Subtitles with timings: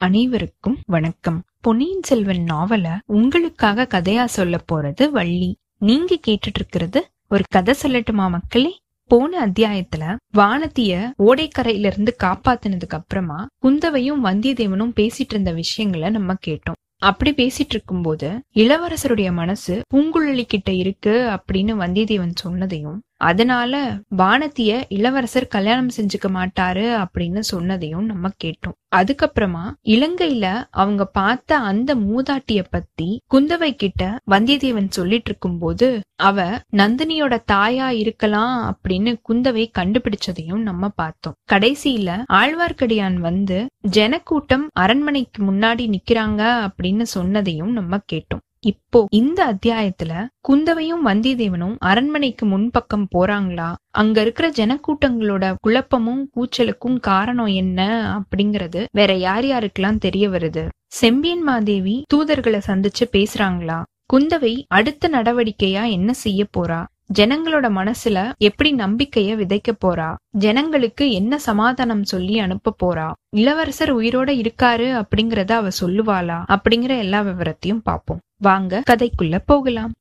[0.00, 1.42] அனைவருக்கும் வணக்கம்.
[1.60, 5.58] பொன்னியின் செல்வன் நாவல உங்களுக்காக கதையா சொல்ல போறது வள்ளி.
[5.78, 8.80] நீங்க கேட்டுட்டு இருக்கிறது ஒரு கதை சொல்லட்டுமா மக்களே?
[9.04, 16.86] போன அத்தியாயத்துல வானத்திய ஓடைக்கரையில இருந்து காப்பாத்தினதுக்கு அப்புறமா குந்தவையும் வந்தியத்தேவனும் பேசிட்டு இருந்த விஷயங்களை நம்ம கேட்டோம்.
[17.00, 25.94] அப்படி பேசிட்டு இருக்கும்போது இளவரசருடைய மனசு பூங்குழலி கிட்ட இருக்கு அப்படின்னு வந்தியத்தேவன் சொன்னதையும் அதனால வானத்திய இளவரசர் கல்யாணம்
[25.96, 28.76] செஞ்சுக்க மாட்டாரு அப்படின்னு சொன்னதையும் நம்ம கேட்டோம்.
[28.96, 36.44] அதுக்கப்புறமா இலங்கையில அவங்க பார்த்த அந்த மூதாட்டிய பத்தி குந்தவை கிட்ட வந்தியத்தேவன் சொல்லிட்டு இருக்கும்போது அவ
[36.76, 41.34] நந்தினியோட தாயா இருக்கலாம் அப்படின்னு குந்தவை கண்டுபிடிச்சதையும் நம்ம பார்த்தோம்.
[41.52, 48.44] கடைசியில ஆழ்வார்க்கடியான் வந்து ஜனக்கூட்டம் அரண்மனைக்கு முன்னாடி நிக்கிறாங்க அப்படின்னு சொன்னதையும் நம்ம கேட்டோம்.
[48.60, 53.74] இப்போ இந்த அத்தியாயத்துல குந்தவையும் வந்திதேவனும் அரண்மனைக்கு முன்பக்கம் போறாங்களா?
[53.90, 57.80] அங்க இருக்கிற ஜனக்கூட்டங்களோட குழப்பமும் கூச்சலுக்கும் காரணம் என்ன
[58.18, 60.68] அப்படிங்கறது வேற யார் யாருக்கெல்லாம் தெரிய வருது?
[60.86, 63.82] செம்பியன் மாதேவி தூதர்களை சந்திச்சு பேசுறாங்களா?
[64.12, 66.84] குந்தவை அடுத்த நடவடிக்கையா என்ன செய்ய போறா?
[67.18, 70.14] ஜனங்களோட மனசுல எப்படி நம்பிக்கைய விதைக்க போறா?
[70.30, 73.10] ஜனங்களுக்கு என்ன சமாதானம் சொல்லி அனுப்ப போறா?
[73.36, 76.44] இளவரசர் உயிரோட இருக்காரு அப்படிங்கறத அவ சொல்லுவாளா?
[76.48, 78.20] அப்படிங்கிற எல்லா விவரத்தையும் பார்ப்போம்.
[78.40, 79.94] வாங்க கதைக்குள்ள போகலாம்.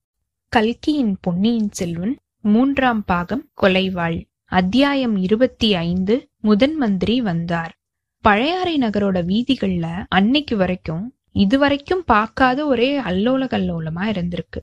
[0.50, 4.26] கல்கியின் பொன்னியின் செல்வன் மூன்றாம் பாகம் கொலைவாள்.
[4.46, 7.74] அத்தியாயம் இருபத்தி ஐந்து முதன் மந்திரி வந்தார்.
[8.22, 14.60] பழையாறை நகரோட வீதிகள்ல அன்னைக்கு வரைக்கும் இதுவரைக்கும் பார்க்காத ஒரே அல்லோல கல்லோலமா இருந்திருக்கு.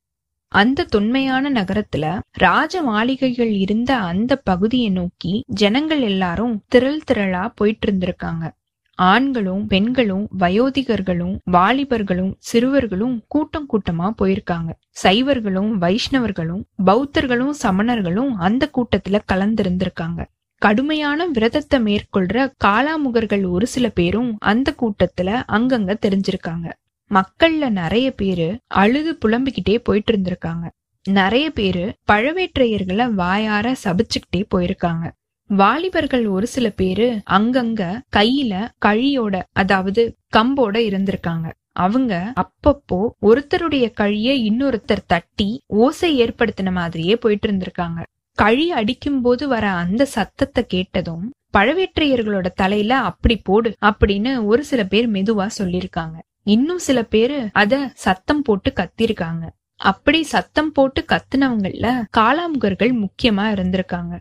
[0.49, 8.51] அந்த தொன்மையான நகரத்துல ராஜ மாளிகைகள் இருந்த அந்த பகுதியை நோக்கி ஜனங்கள் எல்லாரும் திரள் திரளா போயிட்டு இருந்திருக்காங்க.
[8.95, 14.71] ஆண்களும் பெண்களும் வயோதிகர்களும் வாலிபர்களும் சிறுவர்களும் கூட்டம் கூட்டமா போயிருக்காங்க.
[15.03, 20.25] சைவர்களும் வைஷ்ணவர்களும் பௌத்தர்களும் சமணர்களும் அந்த கூட்டத்துல கலந்திருந்திருக்காங்க.
[20.57, 26.73] கடுமையான விரதத்தை மேற்கொள்ற காலாமுகர்கள் ஒரு சில பேரும் அந்த கூட்டத்துல அங்கங்க தெரிஞ்சிருக்காங்க.
[27.11, 30.71] மக்கள்ல நிறைய பேரு அழுது புலம்பிக்கிட்டே போயிட்டு இருந்திருக்காங்க
[31.09, 35.11] நிறைய பேரு பழவேற்றையர்களை வாயார சபிச்சுக்கிட்டே போயிருக்காங்க.
[35.51, 37.83] வாலிபர்கள் ஒரு சில பேரு அங்கங்க
[38.17, 40.03] கையில கழியோட அதாவது
[40.37, 41.47] கம்போட இருந்திருக்காங்க.
[41.77, 48.01] அவங்க அப்பப்போ ஒருத்தருடைய கழிய இன்னொருத்தர் தட்டி ஓசை ஏற்படுத்தின மாதிரியே போயிட்டு இருந்திருக்காங்க.
[48.39, 51.25] கழி அடிக்கும் போது வர அந்த சத்தத்தை கேட்டதும்
[51.59, 58.43] பழவேற்றையர்களோட தலையில அப்படி போடு அப்படின்னு ஒரு சில பேர் மெதுவா சொல்லிருக்காங்க இன்னும் சில பேரு அத சத்தம்
[58.43, 59.45] போட்டு கத்திருக்காங்க.
[59.81, 64.15] அப்படி சத்தம் போட்டு கத்துனவங்கள்ல காலாமுகர்கள் முக்கியமா இருந்திருக்காங்க.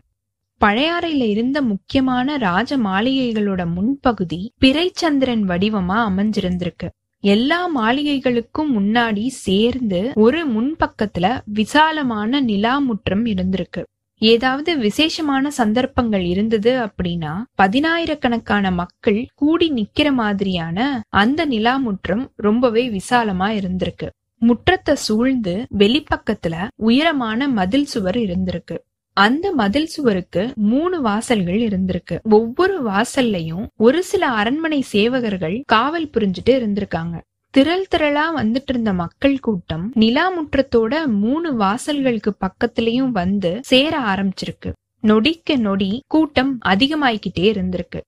[0.60, 6.88] பழையாறையில இருந்த முக்கியமான ராஜ மாளிகைகளோட முன்பகுதி பிறைச்சந்திரன் வடிவமா அமைஞ்சிருந்திருக்கு.
[7.20, 13.82] எல்லா மாளிகைகளுக்கும் முன்னாடி சேர்ந்து ஒரு முன்பக்கத்துல விசாலமான நிலாமுற்றம் இருந்திருக்கு.
[14.18, 17.32] ஏதாவது விசேஷமான சந்தர்ப்பங்கள் இருந்தது அப்படின்னா
[17.62, 24.08] பதினாயிரக்கணக்கான மக்கள் கூடி நிக்கிற மாதிரியான அந்த நிலாமுற்றம் ரொம்பவே விசாலமா இருந்திருக்கு.
[24.40, 28.76] முற்றத்தை சூழ்ந்து வெளிப்பக்கத்துல உயரமான மதில் சுவர் இருந்திருக்கு.
[29.16, 32.22] அந்த மதில் சுவருக்கு மூணு வாசல்கள் இருந்திருக்கு.
[32.30, 37.20] ஒவ்வொரு வாசல்லையும் ஒரு சில அரண்மனை சேவகர்கள் காவல் புரிஞ்சுட்டு இருந்திருக்காங்க.
[37.50, 44.72] திரள் திரளா வந்துட்டு இருந்த மக்கள் கூட்டம் நிலாமுற்றத்தோட மூணு வாசல்களுக்கு பக்கத்திலயும் வந்து சேர ஆரம்பிச்சிருக்கு.
[45.00, 48.00] நொடிக்க நொடி கூட்டம் அதிகமாயிக்கிட்டே இருந்திருக்கு.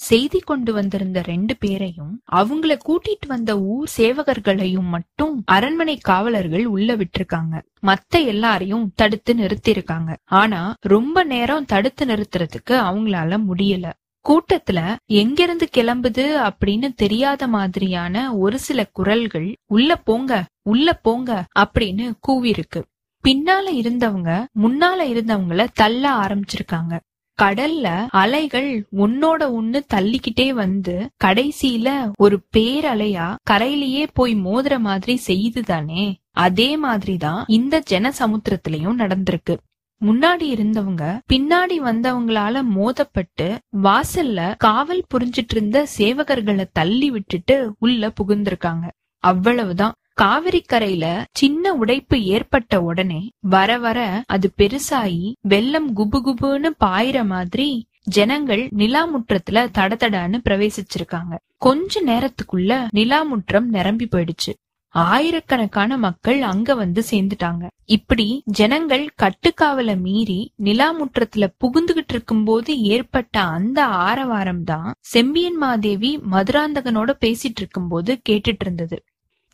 [0.00, 7.62] செய்தி கொண்டு வந்திருந்த ரெண்டு பேரையும் அவங்கள கூட்டிட்டு வந்த ஊர் சேவகர்களையும் மட்டும் அரண்மனை காவலர்கள் உள்ள விட்டிருக்காங்க.
[7.86, 13.92] மத்த எல்லாரையும் தடுத்து நிறுத்திருக்காங்க ஆனா ரொம்ப நேரம் தடுத்து நிறுத்துறதுக்கு அவங்களால முடியல.
[14.24, 14.80] கூட்டத்துல
[15.10, 16.24] எங்கிருந்து கிளம்புது?
[16.46, 22.82] அப்படின்னு தெரியாத மாதிரியான ஒரு சில குரல்கள் உள்ள போங்க உள்ள போங்க அப்படின்னு கூவிருக்கு
[23.24, 24.30] பின்னால இருந்தவங்க
[24.62, 27.00] முன்னால இருந்தவங்கள தள்ள ஆரம்பிச்சிருக்காங்க.
[27.42, 36.76] கடல்ல அலைகள் ஒன்னோட ஒண்ணு தள்ளிக்கிட்டே வந்து கடைசியில ஒரு பேரலையா கரையிலேயே போய் மோதுற மாதிரி செய்துதானே அதே
[36.76, 39.56] மாதிரிதான் இந்த ஜன சமுத்திரத்திலயும் நடந்திருக்கு.
[40.04, 48.90] முன்னாடி இருந்தவங்க பின்னாடி வந்தவங்களால மோதப்பட்டு வாசல்ல காவல் புரிஞ்சிட்டு இருந்த சேவகர்களை தள்ளி விட்டுட்டு உள்ள புகுந்திருக்காங்க.
[49.18, 49.92] அவ்வளவுதான்.
[50.20, 53.20] காவிரி கரையில சின்ன உடைப்பு ஏற்பட்ட உடனே
[53.54, 55.22] வர வர அது பெருசாயி
[55.52, 57.68] வெள்ளம் குபு குபுன்னு பாயிற மாதிரி
[58.16, 61.34] ஜனங்கள் நிலாமுற்றத்துல தடதடான்னு பிரவேசிச்சிருக்காங்க.
[61.56, 64.52] கொஞ்ச நேரத்துக்குள்ள நிலாமுற்றம் நிரம்பி போயிடுச்சு.
[64.94, 67.64] ஆயிரக்கணக்கான மக்கள் அங்க வந்து சேர்ந்துட்டாங்க.
[67.96, 68.26] இப்படி
[68.60, 77.62] ஜனங்கள் கட்டுக்காவல மீறி நிலாமுற்றத்துல புகுந்துகிட்டு இருக்கும் போது ஏற்பட்ட அந்த ஆரவாரம் தான் செம்பியன் மாதேவி மதுராந்தகனோட பேசிட்டு
[77.62, 78.98] இருக்கும் போது கேட்டுட்டு இருந்தது.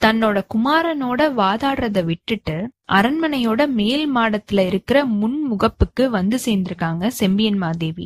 [0.05, 8.05] தன்னோட குமாரனோட வாதாடுறத விட்டுட்டு அரண்மனையோட மேல் மாடத்துல இருக்கிற முன் முகப்புக்கு வந்து சேர்ந்திருக்காங்க செம்பியன் மாதேவி.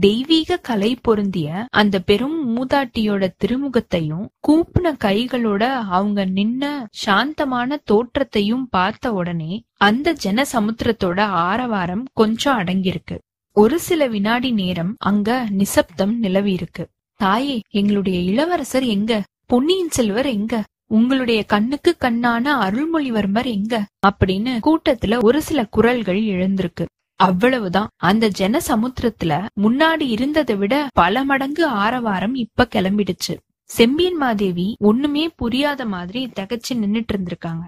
[0.00, 9.62] தெய்வீக கலை பொருந்திய அந்த பெரும் மூதாட்டியோட திருமுகத்தையும் கூப்பின கைகளோட அவங்க நின்ன சாந்தமான தோற்றத்தையும் பார்த்த உடனே
[9.76, 13.18] அந்த ஜன சமுத்திரத்தோட ஆரவாரம் கொஞ்சம் அடங்கியிருக்கு.
[13.52, 16.88] ஒரு சில வினாடி நேரம் அங்க நிசப்தம் நிலவி இருக்கு
[17.20, 19.22] தாயே எங்களுடைய இளவரசர் எங்க?
[19.46, 20.64] பொன்னியின் செல்வர் எங்க?
[20.92, 23.86] உங்களுடைய கண்ணுக்கு கண்ணான அருள்மொழிவர்மர் எங்க?
[24.06, 26.84] அப்படின்னு கூட்டத்துல ஒரு சில குரல்கள் எழுந்திருக்கு.
[27.16, 27.88] அவ்வளவுதான்.
[27.96, 33.36] அந்த ஜன சமுத்திரத்துல முன்னாடி இருந்ததை விட பல மடங்கு ஆரவாரம் இப்ப கிளம்பிடுச்சு.
[33.64, 37.62] செம்பியன் மாதேவி ஒண்ணுமே புரியாத மாதிரி தகச்சு நின்னுட்டு இருந்திருக்காங்க.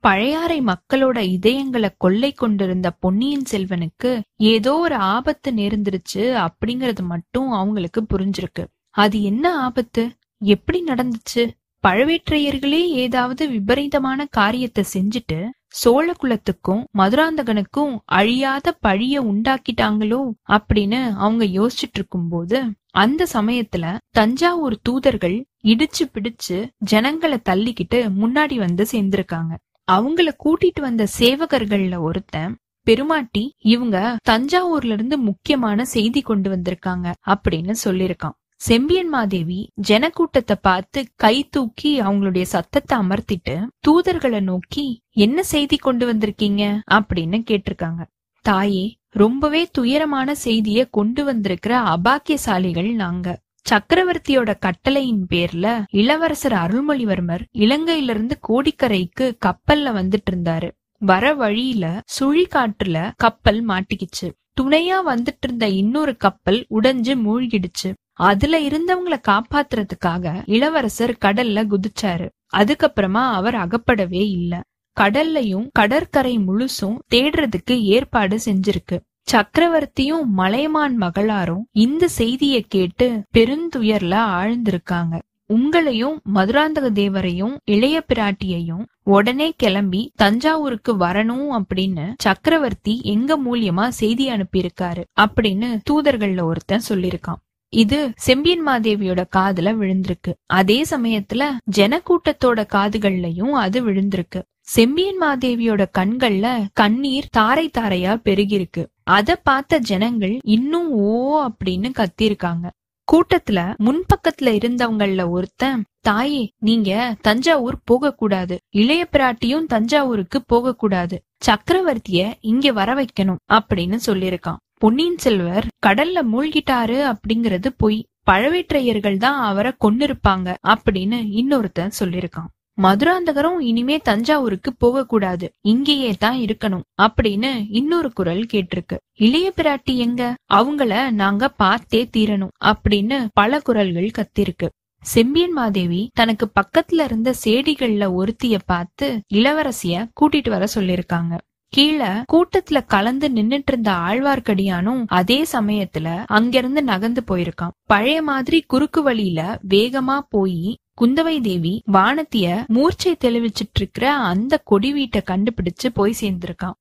[0.00, 8.64] பழையாறை மக்களோட இதயங்களை கொள்ளை கொண்டிருந்த பொன்னியின் செல்வனுக்கு ஏதோ ஒரு ஆபத்து நேர்ந்துருச்சு அப்படிங்கறது மட்டும் அவங்களுக்கு புரிஞ்சிருக்கு.
[8.90, 10.16] அது என்ன ஆபத்து?
[10.44, 11.50] எப்படி நடந்துச்சு?
[11.84, 15.38] பழவேற்றையர்களே ஏதாவது விபரீதமான காரியத்தை செஞ்சுட்டு
[15.68, 22.58] சோழ குலத்துக்கும் மதுராந்தகனுக்கும் அழியாத பழிய உண்டாக்கிட்டாங்களோ அப்படின்னு அவங்க யோசிச்சுட்டு இருக்கும்போது
[22.90, 29.52] அந்த சமயத்துல தஞ்சாவூர் தூதர்கள் இடிச்சு பிடிச்சு ஜனங்களை தள்ளிக்கிட்டு முன்னாடி வந்து சேர்ந்திருக்காங்க.
[29.92, 32.52] அவங்கள கூட்டிட்டு வந்த சேவகர்கள்ல ஒருத்தன்
[32.86, 41.48] பெருமாட்டி இவங்க தஞ்சாவூர்ல இருந்து முக்கியமான செய்தி கொண்டு வந்திருக்காங்க அப்படின்னு சொல்லிருக்கான் செம்பியன் மாதேவி ஜனக்கூட்டத்தை பார்த்து கை
[41.50, 43.54] தூக்கி அவங்களுடைய சத்தத்தை அமர்த்திட்டு
[43.88, 46.80] தூதர்களை நோக்கி என்ன செய்தி கொண்டு வந்திருக்கீங்க?
[46.90, 48.06] அப்படின்னு கேட்டிருக்காங்க.
[48.40, 53.40] தாயே ரொம்பவே துயரமான செய்திய கொண்டு வந்திருக்கிற அபாக்கியசாலிகள் நாங்க.
[53.70, 60.70] சக்கரவர்த்தியோட கட்டளையின் பேர்ல இளவரசர் அருள்மொழிவர்மர் இலங்கையிலிருந்து கோடிக்கரைக்கு கப்பல்ல வந்துட்டு இருந்தாரு.
[60.98, 64.30] வர வழியில சுழிக்காற்றுல கப்பல் மாட்டிக்கிச்சு.
[64.60, 67.90] துணையா வந்துட்டு இருந்த இன்னொரு கப்பல் உடைஞ்சு மூழ்கிடுச்சு.
[68.12, 72.28] அதுல இருந்தவங்கள காப்பாத்துறதுக்காக இளவரசர் கடல்ல குதிச்சாரு.
[72.56, 74.60] அதுக்கப்புறமா அவர் அகப்படவே இல்ல.
[75.00, 79.00] கடல்லையும் கடற்கரை முழுசும் தேடுறதுக்கு ஏற்பாடு செஞ்சிருக்கு.
[79.32, 85.20] சக்கரவர்த்தியும் மலைமான் மகளாரும் இந்த செய்திய கேட்டு பெருந்துயர்ல ஆழ்ந்திருக்காங்க.
[85.48, 95.04] உங்களையும் மதுராந்தக தேவரையும் இளைய பிராட்டியையும் உடனே கிளம்பி தஞ்சாவூருக்கு வரணும் அப்படின்னு சக்கரவர்த்தி எங்க மூலியமா செய்தி அனுப்பியிருக்காரு
[95.20, 97.40] அப்படின்னு தூதர்கள்ல ஒருத்தன் சொல்லிருக்கான்
[97.72, 100.32] இது செம்பியன் மாதேவியோட காதுல விழுந்திருக்கு.
[100.46, 101.42] அதே சமயத்துல
[101.76, 104.40] ஜனக்கூட்டத்தோட காதுகள்லயும் அது விழுந்திருக்கு.
[104.60, 112.66] செம்பியன் மாதேவியோட கண்கள்ல கண்ணீர் தாரை தாரையா பெருகிருக்கு அத பார்த்த ஜனங்கள் இன்னும் ஓ அப்படின்னு கத்திருக்காங்க
[113.08, 122.32] கூட்டத்துல முன்பக்கத்துல இருந்தவங்கள ஒருத்தன் தாயே நீங்க தஞ்சாவூர் போக கூடாது இளைய பிராட்டியும் தஞ்சாவூருக்கு போக கூடாது சக்கரவர்த்திய
[122.40, 123.40] இங்க வர வைக்கணும்.
[123.52, 127.98] அப்படின்னு சொல்லிருக்கான் பொன்னியின் செல்வர் கடல்ல மூழ்கிட்டாரு அப்படிங்கறது பொய்.
[128.30, 136.84] பழவேற்றையர்கள் தான் அவரை கொன்னிருப்பாங்க அப்படின்னு இன்னொருத்தன் சொல்லிருக்கான் மதுராந்தகரும் இனிமே தஞ்சாவூருக்கு போக கூடாது இங்கேயே தான் இருக்கணும்
[137.02, 138.96] அப்படின்னு இன்னொரு குரல் கேட்டிருக்கு.
[139.18, 140.22] இளைய பிராட்டி எங்க?
[140.54, 144.68] அவங்கள நாங்க பார்த்தே தீரணும் அப்படின்னு பல குரல்கள் கத்திருக்கு.
[145.02, 151.32] செம்பியன் மாதேவி தனக்கு பக்கத்துல இருந்த சேடிகள்ல ஒருத்திய பார்த்து இளவரசிய கூட்டிட்டு வர சொல்லிருக்காங்க
[151.72, 157.74] கீழே கூட்டத்துல கலந்து நின்னுட்டு இருந்த ஆழ்வார்க்கடியானும் அதே சமயத்துல அங்கிருந்து நகர்ந்து போயிருக்கான்.
[157.82, 165.22] பழைய மாதிரி குறுக்கு வழியில வேகமா போய் குந்தவை தேவி வானத்திய மூர்ச்சை தெளிவிச்சிட்டு இருக்கிற அந்த கொடி வீட்டை
[165.26, 166.76] கண்டுபிடிச்சு போய் சேர்ந்திருக்கான்.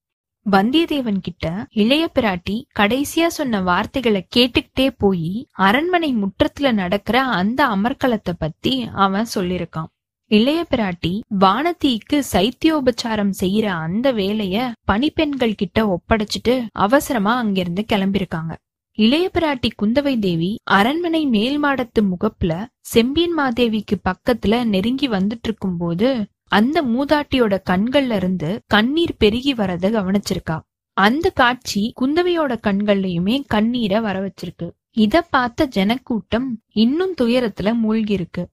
[0.46, 8.90] வந்தியத்தேவன் கிட்ட இளைய பிராட்டி கடைசியா சொன்ன வார்த்தைகளை கேட்டுக்கிட்டே போய் அரண்மனை முற்றத்துல நடக்கிற அந்த அமர்க்களத்தை பத்தி
[8.96, 9.90] அவன் சொல்லிருக்கான்
[10.32, 14.58] இளைய பிராட்டி வானதிக்கு சைத்தியோபச்சாரம் செய்யற அந்த வேலைய
[14.88, 18.54] பணிப்பெண்கள் கிட்ட ஒப்படைச்சிட்டு அவசரமா அங்கிருந்து கிளம்பிருக்காங்க.
[18.98, 22.54] இளைய பிராட்டி குந்தவை தேவி அரண்மனை மேல் மாடத்து முகப்புல
[22.86, 26.10] செம்பியன் மாதேவிக்கு பக்கத்துல நெருங்கி வந்துட்டு இருக்கும் போது
[26.50, 30.58] அந்த மூதாட்டியோட கண்கள்ல இருந்து கண்ணீர் பெருகி வரத கவனிச்சிருக்கா.
[30.98, 36.50] அந்த காட்சி குந்தவையோட கண்கள்லயுமே கண்ணீரை வர வச்சிருக்கு இத பார்த்த ஜனக்கூட்டம்
[36.84, 38.44] இன்னும் துயரத்துல மூழ்கி இருக்கு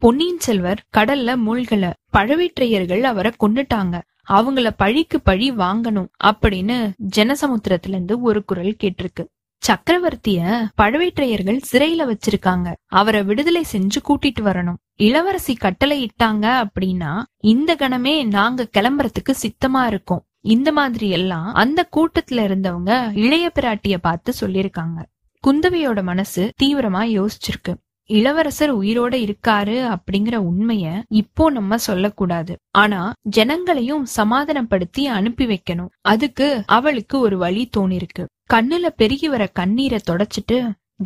[0.00, 1.92] பொன்னியின் செல்வர் கடல்ல மூழ்கல.
[2.12, 4.00] பழவேற்றையர்கள் அவரை கொன்னுட்டாங்க.
[4.28, 9.24] அவங்கள பழிக்கு பழி வாங்கணும் அப்படின்னு ஜனசமுத்திரத்துல இருந்து ஒரு குரல் கேட்டிருக்கு.
[9.62, 12.74] சக்கரவர்த்திய பழவேற்றையர்கள் சிறையில வச்சிருக்காங்க.
[12.86, 14.78] அவரை விடுதலை செஞ்சு கூட்டிட்டு வரணும்.
[14.94, 20.24] இளவரசி கட்டளை இட்டாங்க அப்படின்னா இந்த கணமே நாங்க கிளம்புறதுக்கு சித்தமா இருக்கோம்.
[20.40, 25.04] இந்த மாதிரி எல்லாம் அந்த கூட்டத்துல இருந்தவங்க இளைய பிராட்டிய பார்த்து சொல்லிருக்காங்க
[25.46, 27.74] குந்தவையோட மனசு தீவிரமா யோசிச்சிருக்கு.
[28.10, 32.56] இளவரசர் உயிரோட இருக்காரு அப்படிங்கிற உண்மைய இப்போ நம்ம சொல்லக்கூடாது.
[32.70, 33.00] ஆனா
[33.36, 35.90] ஜனங்களையும் சமாதானப்படுத்தி அனுப்பி வைக்கணும்.
[36.00, 38.24] அதுக்கு அவளுக்கு ஒரு வழி தோணிருக்கு.
[38.54, 40.58] கண்ணுல பெருகி வர கண்ணீரை தொடச்சிட்டு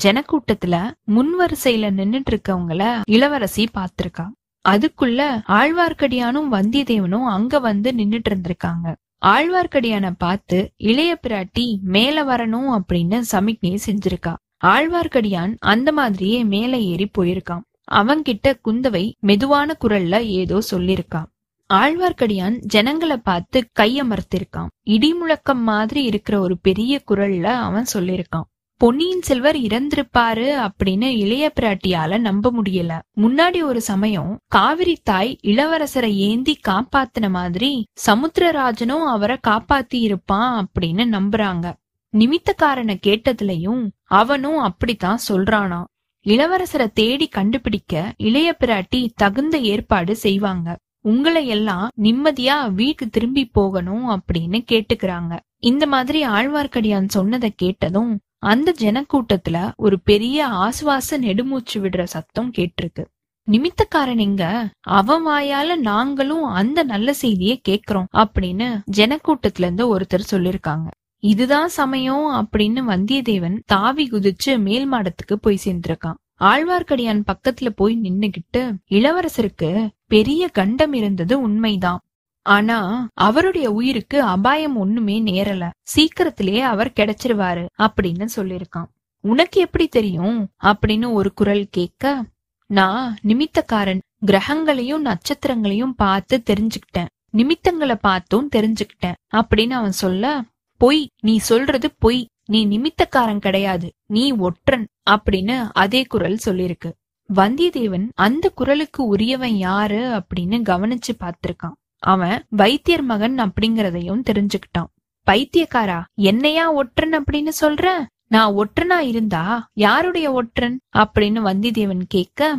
[0.02, 0.76] ஜனக்கூட்டத்துல
[1.11, 4.26] முன்வரிசையில நின்னுட்டு இருக்கவங்கள இளவரசி பாத்திருக்கா
[4.64, 5.21] அதுக்குள்ள
[5.61, 8.94] ஆழ்வார்க்கடியானும் வந்தியத்தேவனும் அங்க வந்து நின்னுட்டு இருந்திருக்காங்க
[9.26, 14.32] ஆழ்வார்க்கடியான பார்த்து இளைய பிராட்டி மேல வரணும் அப்படின்னு சமிக்ஞை செஞ்சிருக்கா.
[14.66, 21.31] ஆழ்வார்க்கடியான் அந்த மாதிரியே மேலே ஏறி போயிருக்கான் அவன்கிட்ட குந்தவை மெதுவான குரல்ல ஏதோ சொல்லிருக்கான்
[21.75, 28.49] ஆழ்வார்க்கடியான் ஜனங்களை பார்த்து கையமர்த்திருக்கான் இடி முழக்கம் மாதிரி இருக்கிற ஒரு பெரிய குரல்ல அவன் சொல்லிருக்கான்.
[28.76, 33.00] பொன்னியின் செல்வர் இறந்திருப்பாரு அப்படின்னு இளைய பிராட்டியால நம்ப முடியல.
[33.16, 41.73] முன்னாடி ஒரு சமயம் காவிரி தாய் இளவரசரை ஏந்தி காப்பாத்தின மாதிரி சமுத்திரராஜனும் அவரை காப்பாத்தி இருப்பான் அப்படின்னு நம்புறாங்க.
[42.16, 45.85] நிமித்தக்காரனை கேட்டதுலயும் அவனும் அப்படித்தான் சொல்றானா.
[46.26, 50.78] இளவரசரை தேடி கண்டுபிடிக்க இளைய பிராட்டி தகுந்த ஏற்பாடு செய்வாங்க.
[51.00, 55.38] உங்களை எல்லாம் நிம்மதியா வீட்டுக்கு திரும்பி போகணும் அப்படின்னு கேட்டுக்கிறாங்க.
[55.57, 63.04] இந்த மாதிரி ஆழ்வார்க்கடியான் சொன்னதை கேட்டதும் அந்த ஜனக்கூட்டத்துல ஒரு பெரிய ஆசுவாச நெடுமூச்சு விடுற சத்தம் கேட்டிருக்கு.
[63.50, 70.87] நிமித்தக்காரனிங்க அவன் வாயால நாங்களும் அந்த நல்ல செய்தியை கேக்குறோம் அப்படின்னு ஜனக்கூட்டத்துல இருந்து ஒருத்தர் சொல்லிருக்காங்க.
[71.23, 76.19] இதுதான் சமயம் அப்படின்னு வந்தியத்தேவன் தாவி குதிச்சு மேல் மாடத்துக்கு போய் சேர்ந்திருக்கான்.
[76.41, 82.00] ஆழ்வார்க்கடியான் பக்கத்துல போய் நின்னுகிட்டு இளவரசருக்கு பெரிய கண்டம் இருந்தது உண்மைதான்.
[82.47, 85.71] ஆனா அவருடைய உயிருக்கு அபாயம் ஒண்ணுமே நேரல.
[85.83, 88.91] சீக்கிரத்திலேயே அவர் கிடைச்சிருவாரு அப்படின்னு சொல்லிருக்கான்
[89.25, 90.49] உனக்கு எப்படி தெரியும்?
[90.64, 92.25] அப்படின்னு ஒரு குரல் கேட்க
[92.67, 94.00] நான் நிமித்தக்காரன்.
[94.26, 97.11] கிரகங்களையும் நட்சத்திரங்களையும் பார்த்து தெரிஞ்சுக்கிட்டேன்.
[97.31, 100.43] நிமித்தங்களை பார்த்தும் தெரிஞ்சுக்கிட்டேன் அப்படின்னு அவன் சொல்ல
[100.83, 106.89] பொய் நீ சொல்றது பொய் நீ நிமித்தக்காரன் கிடையாது நீ ஒற்றன் அப்படின்னு அதே குரல் சொல்லிருக்கு.
[107.29, 111.77] வந்தியத்தேவன் அந்த குரலுக்கு உரியவன் யாரு அப்படின்னு கவனிச்சு பார்த்திருக்கான்.
[111.99, 114.91] அவன் வைத்தியர் மகன் அப்படிங்கறதையும் தெரிஞ்சுக்கிட்டான்.
[115.27, 117.87] பைத்தியக்காரா என்னையா ஒற்றன் அப்படின்னு சொல்ற?
[118.27, 122.57] நான் ஒற்றனா இருந்தா யாருடைய ஒற்றன் அப்படின்னு வந்தியத்தேவன் கேட்க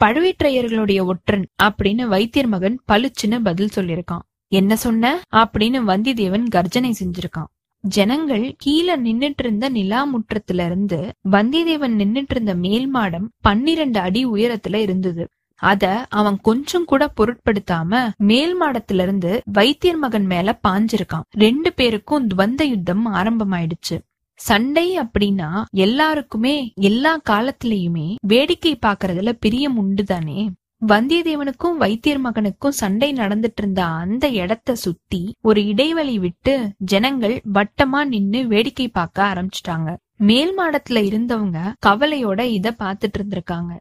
[0.00, 5.20] பழுவேற்றையர்களுடைய ஒற்றன் அப்படின்னு வைத்தியர் மகன் பளிச்சுன்னு பதில் சொல்லிருக்கான் என்ன சொன்ன?
[5.32, 7.52] அப்படின்னு வந்தியத்தேவன் கர்ஜனை செஞ்சிருக்கான்.
[7.86, 10.96] ஜனங்கள் கீழே நின்னுட்டு இருந்த நிலா முற்றத்துல இருந்து
[11.30, 15.28] வந்திதேவன் நின்னுட்டு இருந்த மேல் மாடம் பன்னிரண்டு அடி உயரத்துல இருந்தது.
[15.54, 21.26] அத அவன் கொஞ்சம் கூட பொருட்படுத்தாம மேல் மாடத்துல இருந்து வைத்தியர் மகன் மேல பாஞ்சிருக்கான்.
[21.30, 23.96] ரெண்டு பேருக்கும் துவந்த யுத்தம் ஆரம்பமாயிடுச்சு.
[24.40, 30.50] சண்டை அப்படின்னா எல்லாருக்குமே எல்லா காலத்திலயுமே வேடிக்கை பாக்குறதுல பிரியம் உண்டுதானே?
[30.86, 38.46] வந்தியத்தேவனுக்கும் வைத்தியர் மகனுக்கும் சண்டை நடந்துட்டு இருந்த அந்த இடத்த சுத்தி ஒரு இடைவெளி விட்டு ஜனங்கள் வட்டமா நின்னு
[38.46, 39.96] வேடிக்கை பார்க்க ஆரம்பிச்சிட்டாங்க.
[40.16, 43.72] மேல் மாடத்துல இருந்தவங்க கவலையோட இத பாத்துட்டு இருந்திருக்காங்க.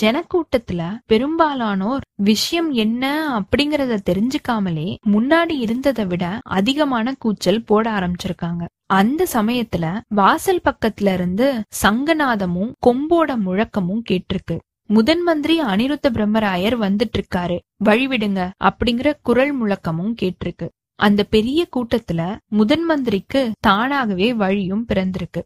[0.00, 3.04] ஜனக்கூட்டத்துல பெரும்பாலானோர் விஷயம் என்ன
[3.40, 8.64] அப்படிங்கறத தெரிஞ்சுக்காமலே முன்னாடி இருந்ததை விட அதிகமான கூச்சல் போட ஆரம்பிச்சிருக்காங்க.
[8.86, 11.48] அந்த சமயத்துல வாசல் பக்கத்துல இருந்து
[11.82, 14.58] சங்கநாதமும் கொம்போட முழக்கமும் கேட்டிருக்கு.
[14.94, 20.66] முதன் மந்திரி அனிருத்த பிரம்மராயர் வந்துட்டு இருக்காரு வழிவிடுங்க அப்படிங்கிற குரல் முழக்கமும் கேட்டிருக்கு.
[20.94, 25.42] அந்த பெரிய கூட்டத்துல முதன் மந்திரிக்கு தானாகவே வழியும் பிறந்திருக்கு.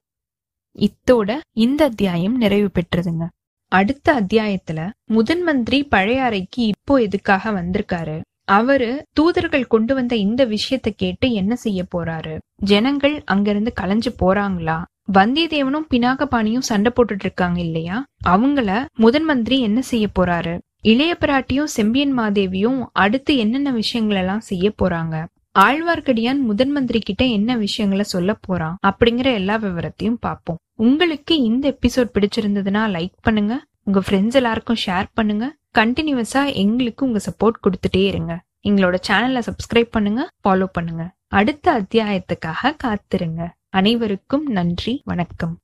[0.79, 3.27] இத்தோட இந்த அத்தியாயம் நிறைவு பெற்றதுங்க.
[3.73, 8.21] அடுத்த அத்தியாயத்துல முதன் மந்திரி பழைய அறைக்கு இப்போ எதுக்காக வந்திருக்காரு?
[8.49, 12.39] அவரு தூதர்கள் கொண்டு வந்த இந்த விஷயத்தை கேட்டு என்ன செய்ய போறாரு?
[12.57, 14.77] ஜனங்கள் அங்கிருந்து கலைஞ்சு போறாங்களா?
[15.13, 18.05] வந்தியத்தேவனும் பினாகபாணியும் சண்டை போட்டுட்டு இருக்காங்க இல்லையா?
[18.27, 20.59] அவங்கள முதன் மந்திரி என்ன செய்ய போறாரு?
[20.83, 25.25] இளைய பிராட்டியும் செம்பியன் மாதேவியும் அடுத்து என்னென்ன விஷயங்கள் எல்லாம் செய்ய போறாங்க?
[25.59, 28.77] ஆழ்வார்க்கடியான் முதன் மந்திரி கிட்ட என்ன விஷயங்களை சொல்ல போறான்?
[28.87, 30.59] அப்படிங்கிற எல்லா விவரத்தையும் பார்ப்போம்.
[30.75, 33.65] உங்களுக்கு இந்த எபிசோட் பிடிச்சிருந்ததுன்னா லைக் பண்ணுங்க.
[33.89, 35.47] உங்க ஃப்ரெண்ட்ஸ் எல்லாருக்கும் ஷேர் பண்ணுங்க.
[35.79, 38.33] கண்டினியூஸா எங்களுக்கு உங்க சப்போர்ட் கொடுத்துட்டே இருங்க.
[38.69, 41.05] எங்களோட சேனலை சப்ஸ்கிரைப் பண்ணுங்க ஃபாலோ பண்ணுங்க.
[41.39, 43.43] அடுத்த அத்தியாயத்துக்காக காத்திருங்க.
[43.79, 45.55] அனைவருக்கும் நன்றி வணக்கம்.